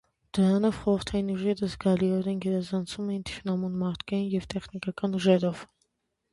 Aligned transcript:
Դրանով 0.35 0.77
խորհրդային 0.85 1.29
ուժերը 1.33 1.69
զգալիորեն 1.73 2.41
գերազանցում 2.47 3.13
էին 3.13 3.21
թշնամուն 3.33 3.79
մարդկային 3.85 4.29
և 4.35 4.51
տեխնիկական 4.57 5.23
ուժերով։ 5.23 5.67